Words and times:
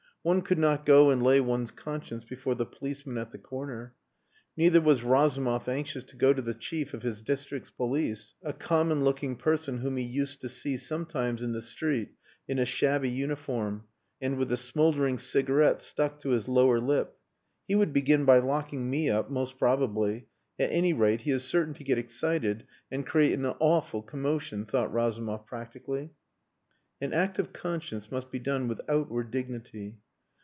One 0.23 0.43
could 0.43 0.59
not 0.59 0.85
go 0.85 1.09
and 1.09 1.23
lay 1.23 1.41
one's 1.41 1.71
conscience 1.71 2.25
before 2.25 2.53
the 2.53 2.63
policeman 2.67 3.17
at 3.17 3.31
the 3.31 3.39
corner. 3.39 3.95
Neither 4.55 4.79
was 4.79 5.01
Razumov 5.01 5.67
anxious 5.67 6.03
to 6.03 6.15
go 6.15 6.31
to 6.31 6.43
the 6.43 6.53
chief 6.53 6.93
of 6.93 7.01
his 7.01 7.23
district's 7.23 7.71
police 7.71 8.35
a 8.43 8.53
common 8.53 9.03
looking 9.03 9.35
person 9.35 9.79
whom 9.79 9.97
he 9.97 10.03
used 10.03 10.39
to 10.41 10.47
see 10.49 10.77
sometimes 10.77 11.41
in 11.41 11.53
the 11.53 11.61
street 11.63 12.11
in 12.47 12.59
a 12.59 12.65
shabby 12.65 13.09
uniform 13.09 13.85
and 14.21 14.37
with 14.37 14.51
a 14.51 14.57
smouldering 14.57 15.17
cigarette 15.17 15.81
stuck 15.81 16.19
to 16.19 16.29
his 16.29 16.47
lower 16.47 16.79
lip. 16.79 17.17
"He 17.67 17.73
would 17.73 17.91
begin 17.91 18.23
by 18.23 18.37
locking 18.37 18.91
me 18.91 19.09
up 19.09 19.31
most 19.31 19.57
probably. 19.57 20.27
At 20.59 20.69
any 20.71 20.93
rate, 20.93 21.21
he 21.21 21.31
is 21.31 21.45
certain 21.45 21.73
to 21.73 21.83
get 21.83 21.97
excited 21.97 22.67
and 22.91 23.07
create 23.07 23.33
an 23.33 23.47
awful 23.59 24.03
commotion," 24.03 24.65
thought 24.67 24.93
Razumov 24.93 25.47
practically. 25.47 26.11
An 27.01 27.11
act 27.11 27.39
of 27.39 27.51
conscience 27.53 28.11
must 28.11 28.29
be 28.29 28.37
done 28.37 28.67
with 28.67 28.81
outward 28.87 29.31
dignity. 29.31 29.97